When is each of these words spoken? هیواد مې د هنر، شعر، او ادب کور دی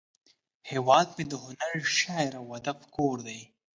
هیواد 0.71 1.07
مې 1.15 1.23
د 1.31 1.33
هنر، 1.45 1.75
شعر، 1.97 2.31
او 2.39 2.45
ادب 2.57 2.79
کور 2.95 3.17
دی 3.27 3.41